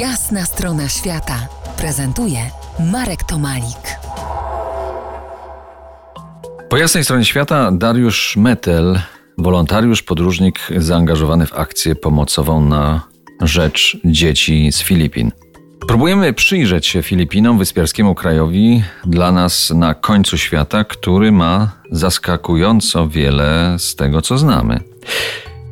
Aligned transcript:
Jasna 0.00 0.44
strona 0.44 0.88
świata 0.88 1.48
prezentuje 1.76 2.38
Marek 2.92 3.24
Tomalik. 3.24 3.98
Po 6.68 6.76
jasnej 6.76 7.04
stronie 7.04 7.24
świata 7.24 7.70
Dariusz 7.72 8.36
Metel, 8.36 9.00
wolontariusz, 9.38 10.02
podróżnik 10.02 10.60
zaangażowany 10.76 11.46
w 11.46 11.54
akcję 11.54 11.94
pomocową 11.94 12.64
na 12.64 13.00
rzecz 13.40 13.96
dzieci 14.04 14.72
z 14.72 14.82
Filipin. 14.82 15.32
Próbujemy 15.88 16.32
przyjrzeć 16.32 16.86
się 16.86 17.02
Filipinom, 17.02 17.58
wyspiarskiemu 17.58 18.14
krajowi, 18.14 18.82
dla 19.04 19.32
nas 19.32 19.70
na 19.70 19.94
końcu 19.94 20.38
świata, 20.38 20.84
który 20.84 21.32
ma 21.32 21.72
zaskakująco 21.90 23.08
wiele 23.08 23.76
z 23.78 23.94
tego, 23.94 24.22
co 24.22 24.38
znamy. 24.38 24.80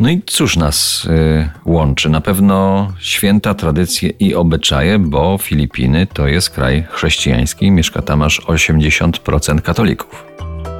No 0.00 0.10
i 0.10 0.22
cóż 0.26 0.56
nas 0.56 1.04
y, 1.04 1.50
łączy? 1.64 2.10
Na 2.10 2.20
pewno 2.20 2.88
święta 3.00 3.54
tradycje 3.54 4.10
i 4.10 4.34
obyczaje, 4.34 4.98
bo 4.98 5.38
Filipiny 5.38 6.06
to 6.06 6.26
jest 6.26 6.50
kraj 6.50 6.86
chrześcijański, 6.90 7.70
mieszka 7.70 8.02
tam 8.02 8.22
aż 8.22 8.40
80% 8.40 9.60
katolików. 9.60 10.27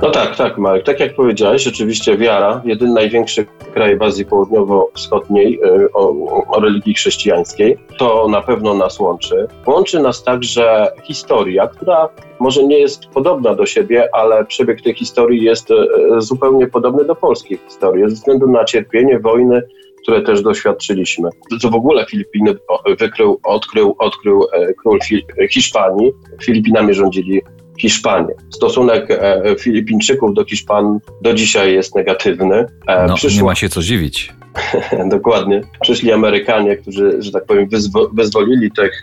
No 0.02 0.10
tak, 0.10 0.36
tak, 0.36 0.58
Marek. 0.58 0.84
Tak 0.84 1.00
jak 1.00 1.14
powiedziałeś, 1.14 1.62
rzeczywiście 1.62 2.16
wiara, 2.16 2.62
jedyny 2.64 2.92
największy 2.92 3.46
kraj 3.74 3.98
w 3.98 4.02
Azji 4.02 4.24
Południowo-Wschodniej 4.24 5.60
y, 5.64 5.92
o, 5.92 6.10
o, 6.48 6.60
religii 6.60 6.94
chrześcijańskiej, 6.94 7.78
to 7.98 8.28
na 8.28 8.42
pewno 8.42 8.74
nas 8.74 9.00
łączy. 9.00 9.46
Łączy 9.66 10.00
nas 10.00 10.22
także 10.22 10.92
historia, 11.04 11.66
która 11.66 12.08
może 12.40 12.64
nie 12.64 12.78
jest 12.78 13.06
podobna 13.06 13.54
do 13.54 13.66
siebie, 13.66 14.08
ale 14.12 14.44
przebieg 14.44 14.82
tej 14.82 14.94
historii 14.94 15.44
jest 15.44 15.70
y, 15.70 15.74
zupełnie 16.18 16.66
podobny 16.66 17.04
do 17.04 17.14
polskiej 17.14 17.58
historii, 17.68 18.08
ze 18.08 18.14
względu 18.14 18.48
na 18.48 18.64
cierpienie, 18.64 19.18
wojny, 19.20 19.62
które 20.02 20.22
też 20.22 20.42
doświadczyliśmy. 20.42 21.28
Co 21.60 21.70
w 21.70 21.74
ogóle 21.74 22.06
Filipiny 22.06 22.54
wykrył, 22.98 23.40
odkrył, 23.44 23.96
odkrył 23.98 24.46
e, 24.52 24.74
król 24.74 24.98
Hiszpanii. 25.50 26.12
Filipinami 26.42 26.94
rządzili 26.94 27.42
Hiszpanię. 27.78 28.34
Stosunek 28.50 29.10
e, 29.10 29.42
Filipińczyków 29.58 30.34
do 30.34 30.44
Hiszpan 30.44 30.98
do 31.22 31.34
dzisiaj 31.34 31.74
jest 31.74 31.94
negatywny. 31.94 32.66
E, 32.86 33.06
no, 33.06 33.14
Przyszło... 33.14 33.36
Nie 33.36 33.44
ma 33.44 33.54
się 33.54 33.68
co 33.68 33.82
dziwić. 33.82 34.32
Dokładnie. 35.10 35.60
Przyszli 35.80 36.12
Amerykanie, 36.12 36.76
którzy, 36.76 37.22
że 37.22 37.32
tak 37.32 37.44
powiem, 37.46 37.68
wyzwo 37.68 38.08
wyzwolili 38.12 38.70
tych 38.70 39.00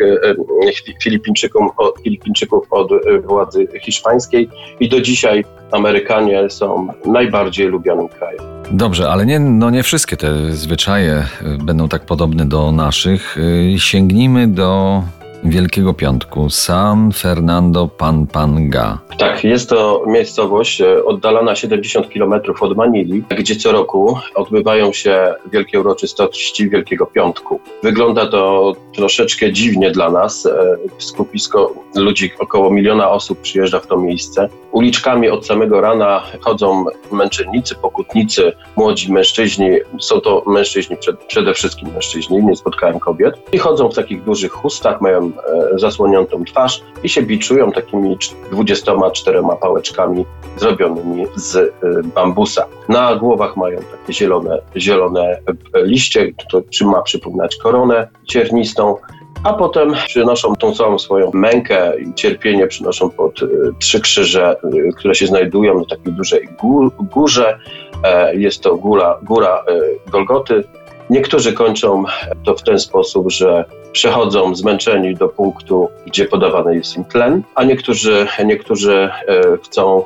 Filipińczyków, 1.04 1.64
Filipińczyków 2.04 2.68
od 2.72 2.90
władzy 3.26 3.68
hiszpańskiej 3.82 4.50
i 4.80 4.90
do 4.90 5.02
dzisiaj 5.02 5.46
Amerykanie 5.72 6.50
są 6.50 6.88
najbardziej 7.06 7.68
lubianym 7.68 8.08
krajem. 8.08 8.44
Dobrze, 8.72 9.10
ale 9.10 9.26
nie, 9.26 9.40
no 9.40 9.70
nie 9.70 9.84
wszystkie 9.84 10.18
te 10.18 10.52
zwyczaje 10.52 11.24
będą 11.64 11.90
tak 11.90 12.06
podobne 12.06 12.46
do 12.46 12.72
naszych. 12.72 13.38
Sięgnijmy 13.78 14.48
do 14.48 15.02
Wielkiego 15.50 15.94
Piątku, 15.94 16.50
San 16.50 17.12
Fernando 17.12 17.88
Pampanga. 17.88 19.00
Tak, 19.18 19.44
jest 19.44 19.70
to 19.70 20.04
miejscowość 20.08 20.82
e, 20.82 21.06
oddalona 21.06 21.56
70 21.56 22.08
km 22.08 22.34
od 22.60 22.78
Manili, 22.78 23.24
gdzie 23.38 23.56
co 23.56 23.72
roku 23.72 24.18
odbywają 24.36 24.94
się 24.94 25.34
wielkie 25.52 25.80
uroczystości 25.80 26.70
Wielkiego 26.70 27.06
Piątku. 27.06 27.60
Wygląda 27.84 28.28
to 28.28 28.74
troszeczkę 28.96 29.54
dziwnie 29.54 29.92
dla 29.92 30.10
nas. 30.10 30.46
E, 30.46 30.78
skupisko 30.98 31.74
ludzi, 31.96 32.32
około 32.40 32.72
miliona 32.72 33.10
osób 33.10 33.42
przyjeżdża 33.42 33.80
w 33.80 33.88
to 33.88 33.98
miejsce. 33.98 34.50
Uliczkami 34.76 35.30
od 35.30 35.46
samego 35.46 35.82
rana 35.82 36.24
chodzą 36.42 36.86
męczennicy, 37.12 37.76
pokutnicy, 37.76 38.54
młodzi 38.76 39.14
mężczyźni. 39.14 39.70
Są 40.00 40.22
to 40.22 40.44
mężczyźni, 40.48 40.98
przede 41.28 41.54
wszystkim 41.54 41.90
mężczyźni, 41.94 42.44
nie 42.44 42.56
spotkałem 42.56 43.00
kobiet. 43.00 43.36
I 43.52 43.58
chodzą 43.58 43.90
w 43.90 43.96
takich 43.96 44.24
dużych 44.24 44.52
chustach, 44.52 45.02
mają 45.02 45.26
e, 45.26 45.80
zasłoniętą 45.80 46.44
twarz 46.46 46.82
i 47.04 47.10
się 47.10 47.22
biczują 47.22 47.72
takimi 47.72 48.18
24 48.52 49.42
pałeczkami 49.62 50.26
zrobionymi 50.58 51.26
z 51.36 51.56
e, 51.56 51.72
bambusa. 52.16 52.66
Na 52.90 53.16
głowach 53.16 53.58
mają 53.58 53.78
takie 53.78 54.14
zielone, 54.14 54.62
zielone 54.78 55.40
liście, 55.76 56.32
to 56.52 56.62
ma 56.86 57.02
przypominać 57.02 57.56
koronę 57.56 58.08
ciernistą 58.28 58.96
a 59.46 59.54
potem 59.54 59.94
przynoszą 60.08 60.56
tą 60.56 60.74
całą 60.74 61.00
swoją 61.00 61.32
mękę 61.34 61.94
i 62.00 62.14
cierpienie, 62.14 62.68
przynoszą 62.68 63.10
pod 63.10 63.42
y, 63.42 63.48
trzy 63.80 64.00
krzyże, 64.00 64.56
y, 64.74 64.94
które 64.98 65.16
się 65.16 65.28
znajdują 65.28 65.80
na 65.80 65.86
takiej 65.86 66.14
dużej 66.14 66.48
gór, 66.62 66.92
górze. 67.00 67.60
E, 68.04 68.36
jest 68.36 68.62
to 68.62 68.76
góra, 68.76 69.20
góra 69.24 69.64
y, 69.70 70.12
Golgoty. 70.12 70.64
Niektórzy 71.10 71.54
kończą 71.54 72.04
to 72.44 72.56
w 72.56 72.64
ten 72.64 72.80
sposób, 72.80 73.32
że 73.32 73.66
przechodzą 73.92 74.56
zmęczeni 74.56 75.16
do 75.16 75.30
punktu, 75.30 75.90
gdzie 76.06 76.26
podawany 76.26 76.76
jest 76.76 76.98
im 76.98 77.06
tlen, 77.06 77.44
a 77.56 77.64
niektórzy, 77.64 78.28
niektórzy 78.46 79.10
e, 79.28 79.42
chcą 79.64 80.04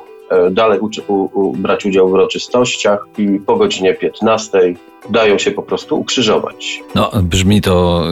dalej 0.50 0.80
u, 0.80 1.14
u, 1.34 1.52
brać 1.52 1.86
udział 1.86 2.08
w 2.08 2.12
uroczystościach 2.12 3.06
i 3.18 3.40
po 3.46 3.56
godzinie 3.56 3.94
15 3.94 4.74
dają 5.10 5.38
się 5.38 5.50
po 5.50 5.62
prostu 5.62 6.00
ukrzyżować. 6.00 6.82
No, 6.94 7.10
brzmi 7.22 7.60
to 7.60 8.04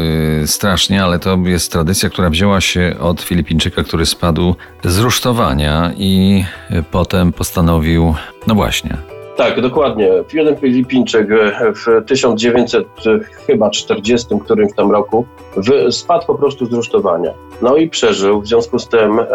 y, 0.43 0.47
strasznie, 0.47 1.05
ale 1.05 1.19
to 1.19 1.39
jest 1.45 1.73
tradycja, 1.73 2.11
która 2.11 2.31
wzięła 2.31 2.61
się 2.61 2.95
od 3.01 3.21
Filipińczyka, 3.21 3.85
który 3.85 4.07
spadł 4.07 4.55
z 4.85 4.99
rusztowania 4.99 5.93
i 5.97 6.45
y, 6.71 6.85
potem 6.91 7.33
postanowił, 7.33 8.15
no 8.47 8.55
właśnie, 8.55 8.97
tak, 9.39 9.61
dokładnie. 9.61 10.11
Jeden 10.33 10.57
Filipińczyk 10.57 11.29
w 11.75 12.05
1940 12.07 14.29
którymś 14.45 14.75
tam 14.75 14.93
roku 14.93 15.27
spadł 15.91 16.27
po 16.27 16.35
prostu 16.35 16.67
z 16.67 16.73
rusztowania. 16.73 17.35
No 17.63 17.77
i 17.77 17.89
przeżył. 17.89 18.41
W 18.41 18.47
związku 18.47 18.79
z 18.79 18.89
tym 18.89 19.21
e, 19.21 19.27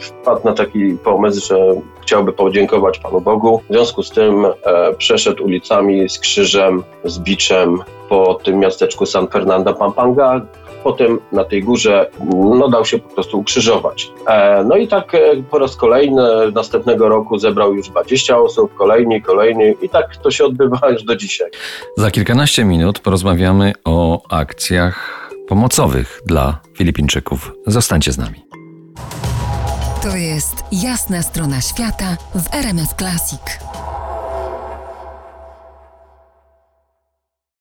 wpadł 0.00 0.40
na 0.44 0.52
taki 0.52 0.96
pomysł, 1.04 1.48
że 1.48 1.74
chciałby 2.02 2.32
podziękować 2.32 2.98
Panu 2.98 3.20
Bogu. 3.20 3.60
W 3.70 3.72
związku 3.72 4.02
z 4.02 4.10
tym 4.10 4.44
e, 4.44 4.50
przeszedł 4.98 5.44
ulicami 5.44 6.08
z 6.08 6.18
krzyżem, 6.18 6.82
z 7.04 7.18
biczem 7.18 7.78
po 8.08 8.34
tym 8.34 8.58
miasteczku 8.58 9.06
San 9.06 9.28
Fernando 9.28 9.74
Pampanga, 9.74 10.40
potem 10.84 11.18
na 11.32 11.44
tej 11.44 11.62
górze 11.62 12.10
no, 12.34 12.68
dał 12.68 12.84
się 12.84 12.98
po 12.98 13.08
prostu 13.08 13.38
ukrzyżować. 13.38 14.10
E, 14.28 14.64
no 14.64 14.76
i 14.76 14.88
tak 14.88 15.14
e, 15.14 15.18
po 15.50 15.58
raz 15.58 15.76
kolejny 15.76 16.52
następnego 16.54 17.08
roku 17.08 17.38
zebrał 17.38 17.74
już 17.74 17.88
20 17.88 18.38
osób, 18.38 18.74
kolejni, 18.74 19.22
kolejni 19.22 19.74
i 19.82 19.88
tak 19.88 20.16
to 20.16 20.30
się 20.30 20.44
odbywa 20.44 20.80
już 20.92 21.02
do 21.02 21.16
dzisiaj. 21.16 21.50
Za 21.96 22.10
kilkanaście 22.10 22.64
minut 22.64 22.98
porozmawiamy 22.98 23.72
o 23.84 24.22
akcjach 24.30 25.30
pomocowych 25.48 26.20
dla 26.26 26.60
Filipińczyków. 26.76 27.52
Zostańcie 27.66 28.12
z 28.12 28.18
nami. 28.18 28.44
To 30.02 30.16
jest 30.16 30.64
jasna 30.72 31.22
strona 31.22 31.60
świata 31.60 32.16
w 32.34 32.54
RMS 32.54 32.94
Classic. 32.98 33.40